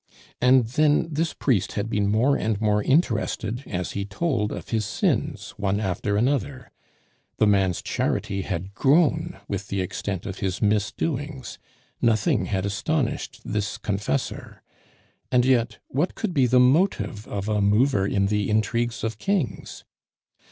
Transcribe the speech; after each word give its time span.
And 0.41 0.65
then 0.65 1.07
this 1.11 1.35
priest 1.35 1.73
had 1.73 1.87
been 1.87 2.07
more 2.09 2.35
and 2.35 2.59
more 2.59 2.81
interested 2.81 3.63
as 3.67 3.91
he 3.91 4.03
told 4.03 4.51
of 4.51 4.69
his 4.69 4.83
sins 4.83 5.51
one 5.57 5.79
after 5.79 6.17
another. 6.17 6.71
The 7.37 7.45
man's 7.45 7.83
charity 7.83 8.41
had 8.41 8.73
grown 8.73 9.37
with 9.47 9.67
the 9.67 9.79
extent 9.79 10.25
of 10.25 10.39
his 10.39 10.59
misdoings; 10.59 11.59
nothing 12.01 12.45
had 12.45 12.65
astonished 12.65 13.41
this 13.45 13.77
confessor. 13.77 14.63
And 15.31 15.45
yet, 15.45 15.77
what 15.89 16.15
could 16.15 16.33
be 16.33 16.47
the 16.47 16.59
motive 16.59 17.27
of 17.27 17.47
a 17.47 17.61
mover 17.61 18.07
in 18.07 18.25
the 18.25 18.49
intrigues 18.49 19.03
of 19.03 19.19
kings? 19.19 19.83